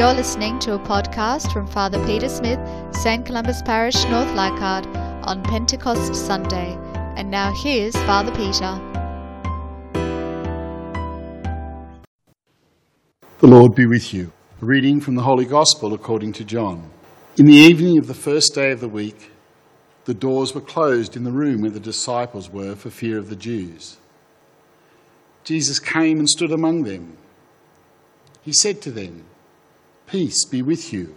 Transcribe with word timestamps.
You're 0.00 0.14
listening 0.14 0.58
to 0.60 0.72
a 0.72 0.78
podcast 0.78 1.52
from 1.52 1.66
Father 1.66 2.02
Peter 2.06 2.30
Smith, 2.30 2.58
St. 2.96 3.26
Columba's 3.26 3.60
Parish, 3.60 4.02
North 4.04 4.34
Leichhardt, 4.34 4.86
on 5.26 5.42
Pentecost 5.42 6.14
Sunday. 6.14 6.74
And 7.16 7.30
now 7.30 7.52
here's 7.52 7.94
Father 8.06 8.32
Peter. 8.32 8.80
The 13.40 13.46
Lord 13.46 13.74
be 13.74 13.84
with 13.84 14.14
you. 14.14 14.32
A 14.62 14.64
reading 14.64 15.02
from 15.02 15.16
the 15.16 15.22
Holy 15.24 15.44
Gospel 15.44 15.92
according 15.92 16.32
to 16.32 16.44
John. 16.44 16.88
In 17.36 17.44
the 17.44 17.52
evening 17.52 17.98
of 17.98 18.06
the 18.06 18.14
first 18.14 18.54
day 18.54 18.70
of 18.70 18.80
the 18.80 18.88
week, 18.88 19.30
the 20.06 20.14
doors 20.14 20.54
were 20.54 20.62
closed 20.62 21.14
in 21.14 21.24
the 21.24 21.30
room 21.30 21.60
where 21.60 21.70
the 21.70 21.78
disciples 21.78 22.48
were 22.48 22.74
for 22.74 22.88
fear 22.88 23.18
of 23.18 23.28
the 23.28 23.36
Jews. 23.36 23.98
Jesus 25.44 25.78
came 25.78 26.18
and 26.18 26.26
stood 26.30 26.52
among 26.52 26.84
them. 26.84 27.18
He 28.40 28.54
said 28.54 28.80
to 28.80 28.90
them, 28.90 29.26
Peace 30.10 30.44
be 30.44 30.60
with 30.60 30.92
you, 30.92 31.14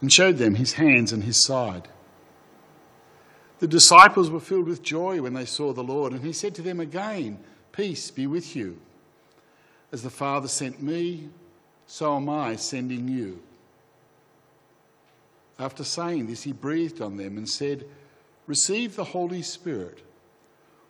and 0.00 0.12
showed 0.12 0.36
them 0.36 0.56
his 0.56 0.72
hands 0.72 1.12
and 1.12 1.22
his 1.22 1.40
side. 1.40 1.86
The 3.60 3.68
disciples 3.68 4.28
were 4.28 4.40
filled 4.40 4.66
with 4.66 4.82
joy 4.82 5.22
when 5.22 5.34
they 5.34 5.44
saw 5.44 5.72
the 5.72 5.84
Lord, 5.84 6.12
and 6.12 6.24
he 6.24 6.32
said 6.32 6.52
to 6.56 6.62
them 6.62 6.80
again, 6.80 7.38
Peace 7.70 8.10
be 8.10 8.26
with 8.26 8.56
you. 8.56 8.80
As 9.92 10.02
the 10.02 10.10
Father 10.10 10.48
sent 10.48 10.82
me, 10.82 11.28
so 11.86 12.16
am 12.16 12.28
I 12.28 12.56
sending 12.56 13.06
you. 13.06 13.40
After 15.56 15.84
saying 15.84 16.26
this, 16.26 16.42
he 16.42 16.52
breathed 16.52 17.00
on 17.00 17.16
them 17.16 17.36
and 17.36 17.48
said, 17.48 17.84
Receive 18.48 18.96
the 18.96 19.04
Holy 19.04 19.42
Spirit. 19.42 20.02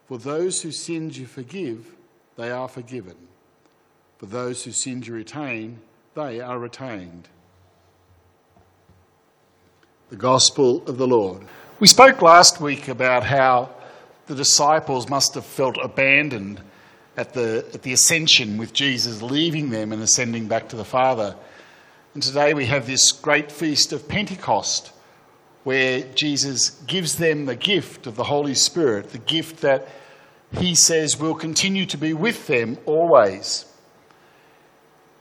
For 0.09 0.17
those 0.17 0.63
whose 0.63 0.79
sins 0.79 1.19
you 1.19 1.27
forgive, 1.27 1.95
they 2.37 2.51
are 2.51 2.69
forgiven. 2.69 3.17
For 4.17 4.25
those 4.25 4.65
whose 4.65 4.83
sins 4.83 5.07
you 5.07 5.13
retain, 5.13 5.81
they 6.15 6.41
are 6.41 6.59
retained. 6.59 7.29
The 10.11 10.17
Gospel 10.17 10.87
of 10.87 10.99
the 10.99 11.07
Lord. 11.07 11.43
We 11.81 11.87
spoke 11.87 12.21
last 12.21 12.61
week 12.61 12.89
about 12.89 13.25
how 13.25 13.71
the 14.27 14.35
disciples 14.35 15.09
must 15.09 15.35
have 15.35 15.47
felt 15.47 15.79
abandoned 15.83 16.61
at 17.17 17.33
the, 17.33 17.65
at 17.73 17.83
the 17.83 17.93
ascension 17.93 18.59
with 18.59 18.73
Jesus 18.73 19.23
leaving 19.23 19.71
them 19.71 19.93
and 19.93 20.03
ascending 20.03 20.49
back 20.49 20.69
to 20.69 20.77
the 20.77 20.85
Father. 20.85 21.35
And 22.15 22.23
today 22.23 22.53
we 22.53 22.67
have 22.67 22.87
this 22.87 23.11
great 23.11 23.51
feast 23.51 23.93
of 23.93 24.07
Pentecost 24.07 24.93
where 25.65 26.03
Jesus 26.15 26.71
gives 26.87 27.17
them 27.17 27.47
the 27.47 27.57
gift 27.57 28.07
of 28.07 28.17
the 28.17 28.25
Holy 28.25 28.55
Spirit, 28.55 29.11
the 29.11 29.19
gift 29.19 29.63
that 29.63 29.89
he 30.59 30.75
says 30.75 31.19
will 31.19 31.35
continue 31.35 31.87
to 31.87 31.97
be 31.97 32.13
with 32.13 32.47
them 32.47 32.77
always. 32.85 33.65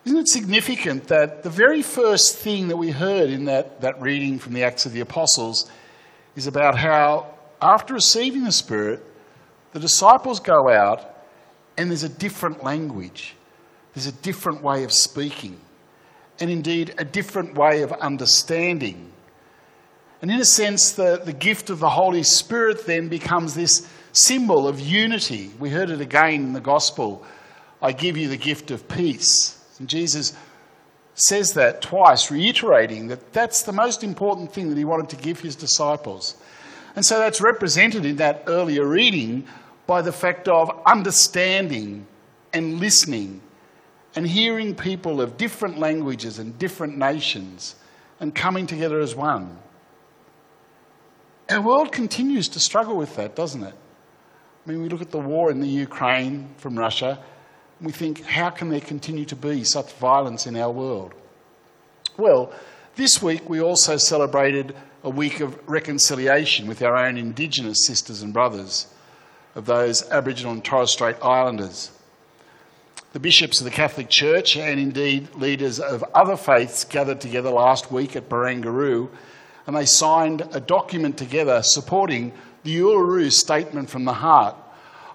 Isn't 0.04 0.18
it 0.18 0.28
significant 0.28 1.08
that 1.10 1.44
the 1.44 1.50
very 1.50 1.84
first 1.84 2.38
thing 2.38 2.70
that 2.70 2.78
we 2.78 2.90
heard 2.90 3.30
in 3.30 3.46
that, 3.46 3.82
that 3.82 4.02
reading 4.02 4.40
from 4.40 4.54
the 4.54 4.64
Acts 4.64 4.88
of 4.88 4.94
the 4.94 5.02
Apostles 5.02 5.70
is 6.36 6.48
about 6.48 6.76
how, 6.76 7.36
after 7.62 7.94
receiving 7.94 8.44
the 8.44 8.52
Spirit, 8.52 9.06
the 9.74 9.80
disciples 9.80 10.40
go 10.40 10.70
out 10.70 11.08
and 11.78 11.92
there's 11.92 12.04
a 12.04 12.10
different 12.10 12.64
language, 12.64 13.36
there's 13.94 14.08
a 14.08 14.12
different 14.12 14.64
way 14.64 14.84
of 14.84 14.92
speaking, 14.92 15.60
and 16.40 16.50
indeed 16.50 16.96
a 16.98 17.06
different 17.06 17.54
way 17.54 17.84
of 17.84 17.92
understanding. 17.94 19.12
And 20.24 20.32
in 20.32 20.40
a 20.40 20.46
sense, 20.46 20.94
the, 20.94 21.22
the 21.24 21.34
gift 21.34 21.70
of 21.70 21.80
the 21.80 21.90
Holy 21.90 22.24
Spirit 22.24 22.88
then 22.88 23.08
becomes 23.08 23.54
this 23.54 23.88
symbol 24.14 24.68
of 24.68 24.80
unity. 24.80 25.52
We 25.60 25.70
heard 25.70 25.92
it 25.92 26.02
again 26.02 26.34
in 26.34 26.54
the 26.54 26.60
Gospel 26.60 27.24
I 27.84 27.92
give 27.92 28.18
you 28.18 28.30
the 28.30 28.38
gift 28.38 28.72
of 28.72 28.88
peace. 28.88 29.61
And 29.82 29.90
Jesus 29.90 30.34
says 31.16 31.54
that 31.54 31.82
twice, 31.82 32.30
reiterating 32.30 33.08
that 33.08 33.34
that's 33.34 33.64
the 33.64 33.72
most 33.72 34.04
important 34.04 34.54
thing 34.54 34.70
that 34.70 34.78
he 34.78 34.86
wanted 34.86 35.10
to 35.10 35.16
give 35.16 35.40
his 35.40 35.56
disciples. 35.56 36.36
And 36.96 37.04
so 37.04 37.18
that's 37.18 37.42
represented 37.42 38.06
in 38.06 38.18
that 38.18 38.44
earlier 38.46 38.86
reading 38.86 39.48
by 39.88 40.04
the 40.04 40.12
fact 40.12 40.48
of 40.48 40.70
understanding 40.86 42.06
and 42.54 42.80
listening 42.80 43.42
and 44.16 44.28
hearing 44.28 44.76
people 44.76 45.20
of 45.20 45.36
different 45.36 45.80
languages 45.80 46.38
and 46.38 46.60
different 46.60 46.96
nations 46.96 47.74
and 48.20 48.36
coming 48.36 48.68
together 48.68 49.00
as 49.00 49.16
one. 49.16 49.58
Our 51.50 51.60
world 51.60 51.92
continues 51.92 52.50
to 52.50 52.60
struggle 52.60 52.98
with 52.98 53.16
that, 53.16 53.36
doesn't 53.36 53.64
it? 53.64 53.74
I 53.74 54.70
mean, 54.70 54.84
we 54.84 54.90
look 54.90 55.02
at 55.02 55.10
the 55.10 55.18
war 55.18 55.50
in 55.50 55.60
the 55.60 55.68
Ukraine 55.68 56.54
from 56.58 56.78
Russia 56.78 57.18
we 57.82 57.92
think, 57.92 58.24
how 58.24 58.50
can 58.50 58.70
there 58.70 58.82
continue 58.82 59.26
to 59.26 59.36
be 59.36 59.64
such 59.64 59.92
violence 59.94 60.46
in 60.46 60.56
our 60.56 60.72
world? 60.72 61.14
Well, 62.18 62.54
this 62.96 63.22
week 63.22 63.50
we 63.50 63.62
also 63.62 63.98
celebrated 63.98 64.76
a 65.04 65.10
week 65.10 65.40
of 65.40 65.58
reconciliation 65.68 66.68
with 66.68 66.82
our 66.82 66.96
own 66.96 67.18
Indigenous 67.18 67.86
sisters 67.86 68.22
and 68.22 68.34
brothers 68.34 68.88
of 69.56 69.66
those 69.66 70.08
Aboriginal 70.12 70.54
and 70.54 70.64
Torres 70.64 70.92
Strait 70.92 71.16
Islanders. 71.22 71.92
The 73.14 73.20
bishops 73.20 73.60
of 73.60 73.66
the 73.66 73.72
Catholic 73.72 74.10
Church 74.10 74.56
and 74.56 74.80
indeed 74.80 75.36
leaders 75.36 75.80
of 75.80 76.04
other 76.14 76.38
faiths 76.38 76.84
gathered 76.84 77.20
together 77.20 77.50
last 77.50 77.92
week 77.92 78.16
at 78.16 78.30
Barangaroo 78.30 79.10
and 79.68 79.76
they 79.76 79.86
signed 79.86 80.48
a 80.54 80.60
document 80.60 81.18
together 81.18 81.62
supporting 81.62 82.34
the 82.64 82.78
Uluru 82.78 83.32
Statement 83.32 83.90
from 83.90 84.06
the 84.06 84.14
Heart, 84.14 84.56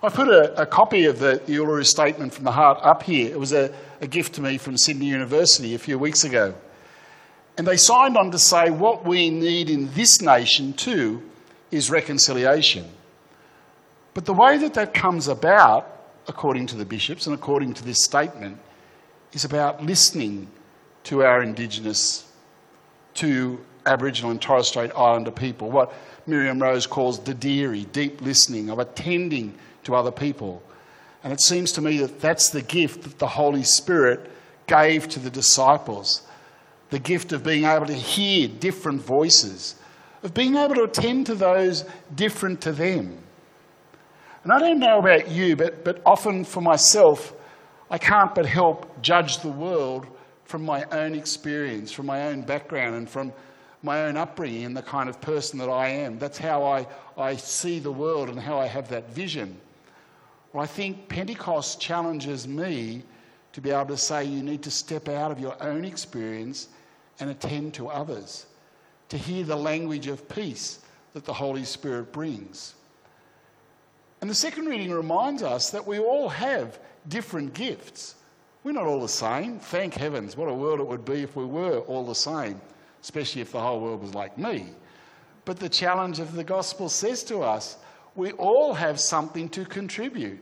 I 0.03 0.09
put 0.11 0.29
a, 0.29 0.63
a 0.63 0.67
copy 0.67 1.07
of 1.07 1.19
the, 1.19 1.41
the 1.47 1.57
Uluru 1.57 1.85
Statement 1.85 2.35
from 2.35 2.45
the 2.45 2.53
Heart 2.53 2.81
up 2.83 3.03
here. 3.03 3.31
It 3.31 3.39
was 3.39 3.53
a, 3.53 3.73
a 4.01 4.07
gift 4.07 4.35
to 4.35 4.43
me 4.43 4.59
from 4.59 4.77
Sydney 4.77 5.07
University 5.07 5.75
a 5.75 5.79
few 5.79 5.99
weeks 5.99 6.25
ago. 6.25 6.55
And 7.57 7.67
they 7.67 7.79
signed 7.79 8.17
on 8.17 8.31
to 8.33 8.39
say 8.39 8.71
what 8.71 9.07
we 9.07 9.31
need 9.31 9.71
in 9.71 9.93
this 9.95 10.21
nation 10.21 10.75
too 10.75 11.23
is 11.71 11.91
reconciliation. 11.91 12.87
But 14.13 14.27
the 14.27 14.35
way 14.35 14.59
that 14.59 14.75
that 14.75 14.93
comes 14.93 15.29
about, 15.29 15.87
according 16.29 16.67
to 16.69 16.77
the 16.77 16.85
bishops 16.85 17.27
and 17.27 17.35
according 17.35 17.75
to 17.75 17.85
this 17.85 18.05
statement, 18.05 18.59
is 19.33 19.45
about 19.45 19.85
listening 19.85 20.49
to 21.05 21.23
our 21.23 21.43
Indigenous, 21.43 22.31
to 23.15 23.61
Aboriginal 23.87 24.31
and 24.31 24.43
Torres 24.43 24.69
Strait 24.69 24.91
Islander 24.97 25.31
people, 25.31 25.71
what 25.71 25.93
Miriam 26.27 26.61
Rose 26.61 26.87
calls 26.87 27.21
dadirri, 27.21 27.91
deep 27.93 28.21
listening, 28.21 28.69
of 28.69 28.79
attending 28.79 29.55
to 29.85 29.95
other 29.95 30.11
people. 30.11 30.63
And 31.23 31.33
it 31.33 31.41
seems 31.41 31.73
to 31.73 31.81
me 31.81 31.99
that 31.99 32.21
that's 32.21 32.51
the 32.51 32.63
gift 32.63 33.03
that 33.03 33.19
the 33.19 33.27
Holy 33.27 33.63
Spirit 33.63 34.31
gave 34.67 35.09
to 35.09 35.21
the 35.21 35.31
disciples 35.31 36.23
the 36.91 36.99
gift 36.99 37.33
of 37.33 37.43
being 37.43 37.65
able 37.65 37.87
to 37.87 37.95
hear 37.95 38.49
different 38.49 39.03
voices, 39.03 39.75
of 40.23 40.33
being 40.35 40.57
able 40.57 40.75
to 40.77 40.85
attend 40.85 41.27
to 41.27 41.35
those 41.35 41.85
different 42.15 42.61
to 42.61 42.73
them. 42.73 43.19
And 44.45 44.53
I 44.53 44.59
don't 44.61 44.79
know 44.79 45.01
about 45.01 45.29
you, 45.29 45.57
but, 45.57 45.85
but 45.85 46.01
often 46.07 46.45
for 46.45 46.61
myself, 46.61 47.33
I 47.91 47.99
can't 47.99 48.35
but 48.35 48.47
help 48.47 49.03
judge 49.03 49.39
the 49.39 49.49
world 49.49 50.07
from 50.45 50.65
my 50.65 50.85
own 50.93 51.15
experience, 51.17 51.91
from 51.91 52.07
my 52.07 52.29
own 52.29 52.43
background, 52.43 52.95
and 52.95 53.11
from 53.11 53.33
my 53.83 54.05
own 54.05 54.17
upbringing 54.17 54.65
and 54.65 54.77
the 54.77 54.83
kind 54.83 55.09
of 55.09 55.21
person 55.21 55.59
that 55.59 55.69
I 55.69 55.89
am. 55.89 56.19
That's 56.19 56.39
how 56.39 56.65
I, 56.65 56.87
I 57.17 57.37
see 57.37 57.79
the 57.79 57.93
world 57.93 58.29
and 58.29 58.39
how 58.39 58.59
I 58.59 58.67
have 58.67 58.89
that 58.89 59.11
vision. 59.11 59.59
Well, 60.53 60.63
I 60.63 60.67
think 60.67 61.09
Pentecost 61.09 61.81
challenges 61.81 62.49
me 62.49 63.03
to 63.53 63.61
be 63.61 63.71
able 63.71 63.87
to 63.87 63.97
say 63.97 64.25
you 64.25 64.43
need 64.43 64.63
to 64.63 64.71
step 64.71 65.09
out 65.09 65.31
of 65.31 65.41
your 65.41 65.57
own 65.63 65.85
experience 65.85 66.69
and 67.21 67.31
attend 67.31 67.75
to 67.75 67.89
others, 67.89 68.47
to 69.09 69.17
hear 69.17 69.45
the 69.45 69.57
language 69.57 70.07
of 70.07 70.29
peace 70.29 70.81
that 71.15 71.25
the 71.25 71.33
Holy 71.33 71.65
Spirit 71.65 72.13
brings. 72.13 72.75
And 74.21 74.29
the 74.29 74.35
second 74.35 74.67
reading 74.67 74.91
reminds 74.91 75.43
us 75.43 75.71
that 75.71 75.87
we 75.87 75.99
all 75.99 76.29
have 76.29 76.79
different 77.09 77.55
gifts. 77.55 78.17
We're 78.65 78.73
not 78.73 78.85
all 78.85 79.01
the 79.01 79.09
same. 79.09 79.59
Thank 79.59 79.95
heavens. 79.95 80.37
What 80.37 80.49
a 80.49 80.55
world 80.55 80.81
it 80.81 80.87
would 80.87 81.05
be 81.05 81.23
if 81.23 81.37
we 81.37 81.45
were 81.45 81.79
all 81.81 82.05
the 82.05 82.15
same, 82.15 82.61
especially 83.07 83.41
if 83.41 83.53
the 83.53 83.61
whole 83.61 83.79
world 83.79 84.03
was 84.03 84.17
like 84.17 84.37
me. 84.37 84.67
But 85.45 85.61
the 85.61 85.69
challenge 85.69 86.19
of 86.19 86.35
the 86.35 86.43
gospel 86.43 86.89
says 86.89 87.23
to 87.25 87.39
us 87.39 87.77
we 88.17 88.33
all 88.33 88.75
have 88.75 88.99
something 88.99 89.49
to 89.51 89.65
contribute. 89.65 90.41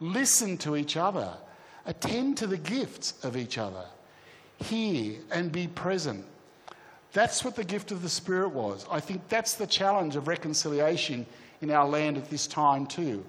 Listen 0.00 0.58
to 0.58 0.74
each 0.74 0.96
other, 0.96 1.32
attend 1.86 2.38
to 2.38 2.48
the 2.48 2.56
gifts 2.56 3.14
of 3.24 3.36
each 3.36 3.56
other, 3.56 3.84
hear 4.56 5.20
and 5.30 5.52
be 5.52 5.68
present. 5.68 6.24
That's 7.12 7.44
what 7.44 7.54
the 7.54 7.62
gift 7.62 7.92
of 7.92 8.02
the 8.02 8.08
Spirit 8.08 8.48
was. 8.48 8.84
I 8.90 8.98
think 8.98 9.28
that's 9.28 9.54
the 9.54 9.66
challenge 9.68 10.16
of 10.16 10.26
reconciliation 10.26 11.24
in 11.60 11.70
our 11.70 11.86
land 11.86 12.16
at 12.16 12.28
this 12.30 12.48
time, 12.48 12.84
too. 12.84 13.24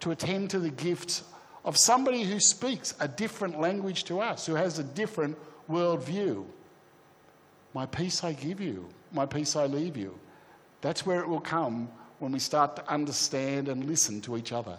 To 0.00 0.10
attend 0.10 0.50
to 0.50 0.58
the 0.58 0.68
gifts 0.68 1.22
of 1.64 1.78
somebody 1.78 2.24
who 2.24 2.40
speaks 2.40 2.94
a 3.00 3.08
different 3.08 3.58
language 3.58 4.04
to 4.04 4.20
us, 4.20 4.44
who 4.44 4.54
has 4.54 4.78
a 4.78 4.84
different 4.84 5.38
worldview. 5.70 6.44
My 7.74 7.86
peace 7.86 8.22
I 8.22 8.32
give 8.32 8.60
you, 8.60 8.88
my 9.12 9.26
peace 9.26 9.56
I 9.56 9.66
leave 9.66 9.96
you. 9.96 10.18
That's 10.80 11.06
where 11.06 11.20
it 11.20 11.28
will 11.28 11.40
come 11.40 11.88
when 12.18 12.32
we 12.32 12.38
start 12.38 12.76
to 12.76 12.88
understand 12.90 13.68
and 13.68 13.84
listen 13.84 14.20
to 14.22 14.36
each 14.36 14.52
other. 14.52 14.78